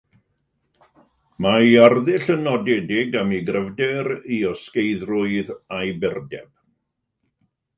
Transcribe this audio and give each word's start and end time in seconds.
Mae 1.45 1.59
ei 1.65 1.75
arddull 1.87 2.25
yn 2.37 2.41
nodedig 2.47 3.19
am 3.21 3.35
ei 3.37 3.43
gryfder, 3.51 4.09
ei 4.31 4.41
osgeiddrwydd 4.53 5.53
a'i 5.79 5.93
burdeb. 6.05 6.51